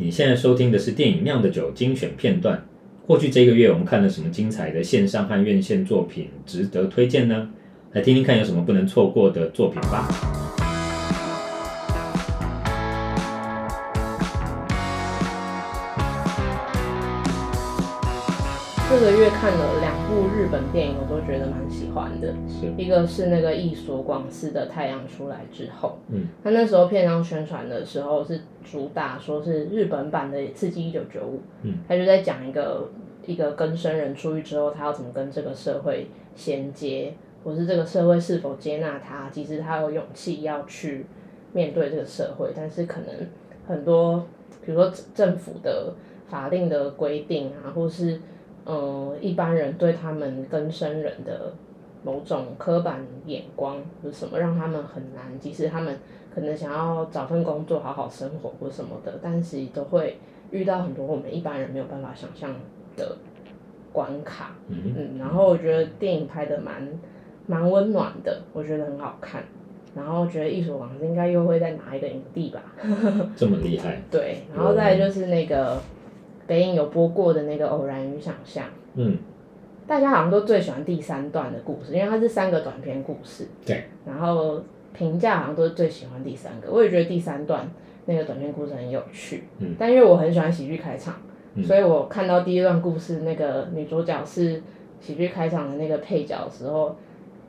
[0.00, 2.64] 你现在收听的是电影《酿的酒》精选片段。
[3.04, 7.48] 过去这个月，我们看了什么精彩的线上和院线作品值得推荐呢？
[7.94, 10.08] 来听听看有什么不能错过的作品吧。
[18.90, 22.28] 这个月看了两部日本电影，我都觉得蛮喜欢的。
[22.48, 22.72] 是。
[22.78, 32.88] 一个是那个一所广司的《太阳出来之后》，嗯，他那时候片商宣传的时候是主打说是日本版的《刺激一九九五》，嗯，他就在讲一个
[33.26, 37.12] 一个更生人出狱之后，他要怎么跟这个社会衔接，
[37.44, 41.04] 或是这个社会是否接纳他，其实他有勇气要去
[41.52, 43.14] 面对这个社会，但是可能
[43.66, 44.26] 很多，
[44.64, 45.92] 比如说政府的
[46.26, 48.18] 法令的规定啊，或是
[48.70, 51.50] 嗯，一般人对他们更生人的
[52.04, 55.38] 某种刻板眼光，有什么让他们很难。
[55.40, 55.96] 即使他们
[56.34, 60.18] 可能想要找份工作，好好生活或什么的，但是都会
[60.50, 62.54] 遇到很多我们一般人没有办法想象
[62.94, 63.16] 的
[63.90, 64.54] 关卡。
[64.68, 66.86] 嗯，嗯，然后我觉得电影拍的蛮
[67.46, 69.42] 蛮温暖的，我觉得很好看。
[69.96, 72.62] 然后觉得艺术王子应该又会再拿一个影帝吧。
[73.34, 74.00] 这么厉害。
[74.12, 75.80] 对，然后再来就是那个。
[76.48, 79.18] 北影有播过的那个《偶然与想象》，嗯，
[79.86, 83.46] 大家好像都最喜欢第三段的故事，因为它是三个短篇故事。
[83.66, 83.84] 对。
[84.06, 84.58] 然后
[84.94, 87.70] 评价好像都是最喜欢第三个，我也觉得第三段
[88.06, 89.44] 那个短篇故事很有趣。
[89.58, 89.76] 嗯。
[89.78, 91.16] 但因为我很喜欢喜剧开场，
[91.52, 94.62] 嗯，所以我看到第一段故事那个女主角是
[95.00, 96.96] 喜剧开场的那个配角的时候，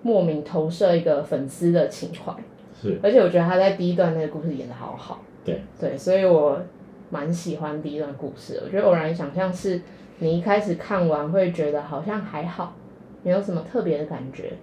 [0.01, 2.33] 莫名投射一个粉丝的情怀。
[2.73, 2.99] 是。
[3.01, 5.21] 而且我觉得她在第一段那个故事演的好好。
[5.45, 5.61] 对。
[5.79, 6.61] 对，所以我。
[7.09, 9.81] 蛮喜欢第一段故事，我觉得偶然想象是，
[10.19, 12.75] 你一开始看完会觉得好像还好，
[13.23, 14.53] 没有什么特别的感觉，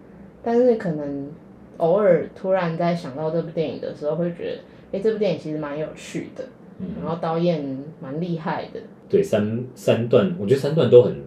[0.42, 1.30] 但是可能
[1.78, 4.60] 偶尔突然在想到这部电影的时候，会觉得，
[4.92, 6.44] 哎，这部电影其实蛮有趣的，
[6.78, 8.80] 嗯，然后导演蛮厉害的。
[9.08, 11.24] 对，三三段，我觉得三段都很，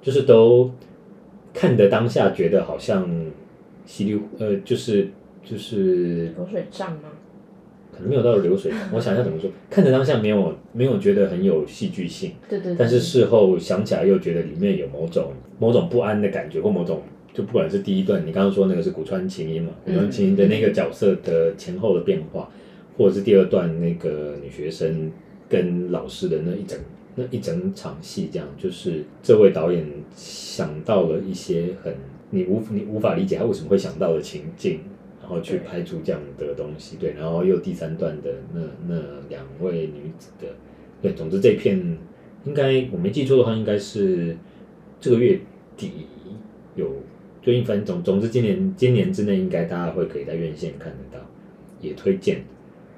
[0.00, 0.70] 就是都
[1.52, 3.08] 看的当下觉得好像
[3.84, 5.10] 稀里呃，就是
[5.44, 7.08] 就是流水账吗？
[7.98, 9.50] 可能没有到流水， 我想一下怎么说。
[9.68, 12.76] 看着当下没有没有觉得很有戏剧性，对对对。
[12.78, 17.02] 但是事后想起来又觉得里面有某种某种不安的感觉，或某种
[17.34, 22.60] 就不管是第一段你刚刚说那个是古川琴音嘛，古川琴音的那个角色的前后的变化，嗯、
[22.96, 25.10] 或者是第二段那个女学生
[25.48, 26.78] 跟老师的那一整
[27.16, 29.84] 那一整场戏，这样就是这位导演
[30.14, 31.92] 想到了一些很
[32.30, 34.80] 你无你无法理解他为什么会想到的情境。
[35.28, 38.96] 然后去拍出这样的东西，对，然后又第三段的那那
[39.28, 40.46] 两位女子的，
[41.02, 41.76] 对，总之这片
[42.44, 44.34] 应该我没记错的话，应该是
[44.98, 45.38] 这个月
[45.76, 46.06] 底
[46.74, 46.90] 有，
[47.42, 51.22] 就一分总总之今年今年之内应该大家会可以在院线看得到，
[51.82, 52.42] 也推荐。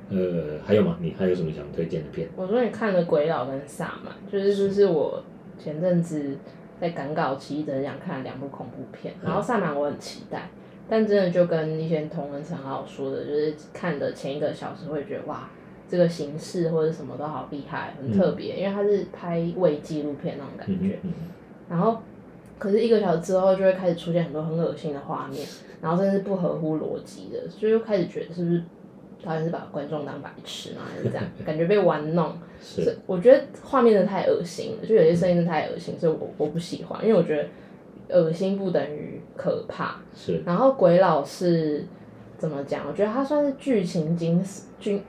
[0.08, 0.98] 呃，还有吗？
[1.00, 2.28] 你还有什么想推荐的片？
[2.36, 5.20] 我说你看了《鬼佬》跟《萨满》，就是就是我
[5.58, 6.38] 前阵子
[6.80, 10.48] 在赶稿期一直很想看两部恐怖片，然后《萨满》我很期待。
[10.90, 15.48] 但真的就跟一些同仁很好说的，就是看的前一个小时会觉得哇，
[15.88, 20.98] 这个形式或者什么都好厉害，很特别，嗯、因为它是拍伪纪录片那种感觉。
[21.04, 21.12] 嗯嗯、
[21.68, 22.02] 然后，
[22.58, 25.46] 可是一个小时之后就会开始出现很多很恶心的画面，
[25.80, 28.60] 然后甚至不合乎逻辑的，所以就开始觉得是不是
[29.22, 31.24] 导演是把观众当白痴嘛，还是这样？
[31.46, 32.32] 感觉被玩弄。
[32.60, 32.98] 是。
[33.06, 37.46] 我觉得画面真的太恶心了，就有些声音真的太恶心，所以我我不喜欢，因为我觉得。
[38.12, 40.42] 恶心不等于可怕，是。
[40.44, 41.84] 然后鬼佬是
[42.36, 42.86] 怎么讲？
[42.86, 44.42] 我觉得它算是剧情惊
[44.78, 45.02] 惊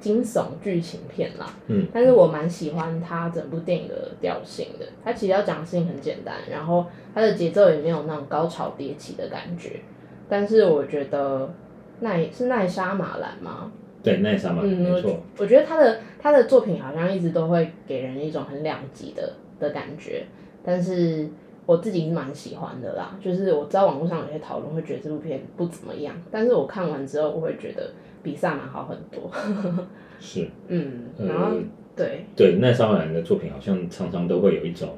[0.00, 1.46] 惊悚剧情片啦。
[1.66, 1.86] 嗯。
[1.92, 4.86] 但是我蛮喜欢它整部电影的调性的。
[5.04, 9.80] 它其实要讲的事情很简单，然后它的节奏也没有那种高潮迭起的感觉。
[10.28, 11.52] 但是我觉得
[12.00, 13.70] 奈是奈莎马兰吗？
[14.02, 15.20] 对，奈莎马兰，嗯，没错。
[15.38, 20.24] 我觉得他的他的作品好像一直都会给人一种很两极的的感觉，
[20.64, 21.28] 但是。
[21.66, 27.90] 我自己是蛮喜欢的啦，就是我知道网络上有些讨论会觉得这部片不怎么样，但是我看完之后我会觉得
[28.22, 29.30] 比萨满好很多。
[30.20, 31.62] 是，嗯，然后、呃、
[31.96, 34.96] 对对，奈莎马兰的作品好像常常都会有一种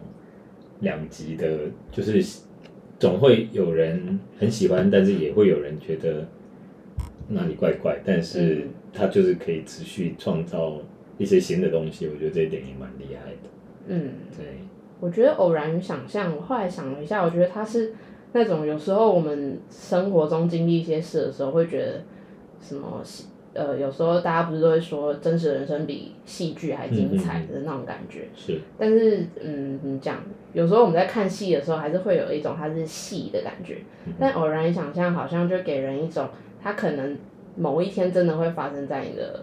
[0.80, 1.58] 两极的，
[1.90, 2.42] 就是
[2.98, 6.26] 总会有人很喜欢，但是也会有人觉得
[7.28, 10.78] 哪里怪怪，但是他就是可以持续创造
[11.16, 13.48] 一些新的东西，我觉得这一点也蛮厉害的。
[13.88, 14.46] 嗯，对。
[15.00, 17.92] 我觉得偶然与想象，我后来想了一下，我觉得它是
[18.32, 22.02] 那种有时候我们生活中经历一些事的时候，会觉得
[22.60, 23.02] 什么
[23.54, 28.20] 呃，有时候大家不是都会说真实人生比戏剧还精彩的那种感觉。
[28.20, 28.60] 嗯嗯是。
[28.78, 30.18] 但是嗯，你讲
[30.52, 33.78] 有时候我们在看戏的时候，还是会有一种它是戏的感觉。
[34.06, 36.28] 嗯、但偶然与想象好像就给人一种，
[36.62, 37.16] 它可能
[37.56, 39.42] 某一天真的会发生在你的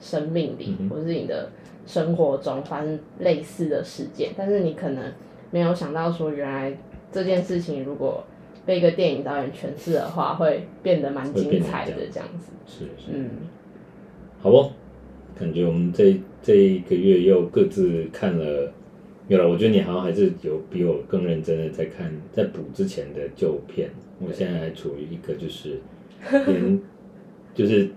[0.00, 1.50] 生命里，嗯、或是你的
[1.86, 5.12] 生活中发生类似的事件，但是你可能
[5.50, 6.76] 没有想到说，原来
[7.10, 8.24] 这件事情如果
[8.64, 12.52] 被一个电影导演诠释的话，会变得蛮精彩的这样子。
[12.66, 13.30] 是是，嗯，
[14.40, 14.70] 好不？
[15.38, 18.72] 感觉我们这这一个月又各自看了，
[19.28, 19.46] 有了。
[19.46, 23.90] 我觉得你好像还是有比我更认真的在看，在补之前的旧片。
[24.18, 25.78] 我现在还处于一个就是
[26.46, 26.80] 连
[27.54, 27.90] 就是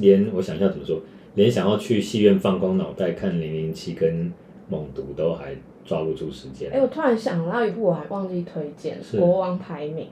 [0.00, 0.98] 连我想一下怎么说，
[1.38, 4.26] 连想要去戏院放光脑袋看《零零七》跟
[4.68, 5.54] 《猛毒》都还
[5.84, 6.68] 抓不住时间。
[6.72, 10.06] 哎、欸，我突然想到一部，我还忘记推荐《国王排名》。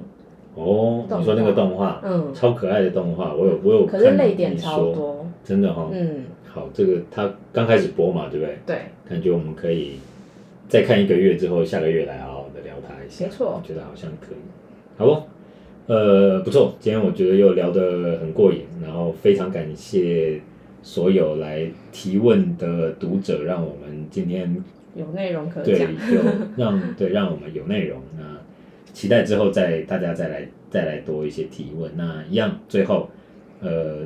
[0.54, 3.98] 哦，你说那个动画，嗯，超可爱的动画，我有我有看。
[3.98, 5.88] 可是泪点超多，真的哈、哦。
[5.92, 8.58] 嗯，好，这个它刚开始播嘛，对不对？
[8.64, 8.76] 对。
[9.08, 9.94] 感觉我们可以
[10.68, 13.24] 再看一个月之后，下个月来好好的聊它一下。
[13.24, 13.60] 没错。
[13.60, 14.38] 我觉得好像可以，
[14.96, 15.92] 好不？
[15.92, 20.40] 呃，不错，今天我觉得又聊得很过瘾，然后非常感谢
[20.86, 24.56] 所有来提问的读者，让我们今天
[24.94, 25.76] 有内容可讲。
[25.76, 26.22] 对，有
[26.56, 28.22] 让 对让我们有内容那。
[28.92, 31.90] 期待之后再大家再来再来多一些提问。
[31.96, 33.10] 那一样，最后，
[33.60, 34.04] 呃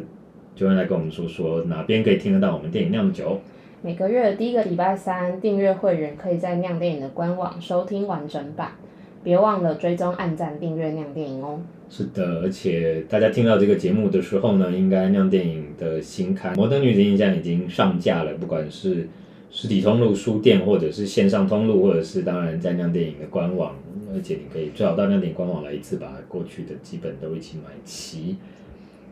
[0.57, 3.41] ，Joanne 来跟我们说说哪边可以听得到我们电影酿酒。
[3.83, 8.73] 每个月的第一个礼拜三，订阅会员可以在酿电影的官网收听完整版。
[9.23, 11.61] 别忘了追踪、按赞、订阅酿电影哦。
[11.89, 19.09] 是的，而且大家听到这个节目的时候呢，应该酿电影的新刊《摩登女子印象》已经上架了，不管是
[19.51, 23.75] 实体通路、书店，或者是线上通路，或者是当然在酿电影的官网。
[24.13, 28.37] 而且你可以最好到酿电影官网来一次，把过去的基本都一起买齐。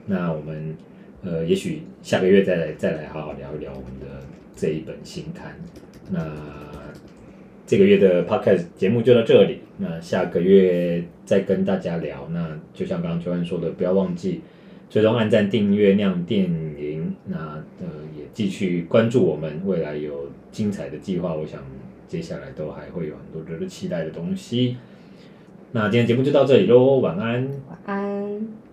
[0.06, 0.76] 那我们
[1.22, 4.06] 呃，也许下个月再来再来好好聊一聊我们的
[4.56, 5.54] 这一本新刊。
[6.10, 6.20] 那
[7.68, 9.60] 这个月的 podcast 节目就到这里。
[9.76, 12.28] 那下个月再跟大家聊。
[12.32, 14.40] 那就像刚刚 Joanne 说的，不要忘记
[14.90, 17.14] 追踪、按赞、订阅亮电影。
[17.26, 17.86] 那呃，
[18.16, 21.32] 也继续关注我们未来有精彩的计划。
[21.32, 21.62] 我想。
[22.08, 24.78] 接下来都还会有很多值得期待的东西。
[25.72, 27.46] 那今天节目就到这里喽，晚安。
[27.68, 28.67] 晚安。